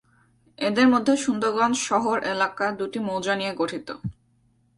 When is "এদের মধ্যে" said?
0.59-1.13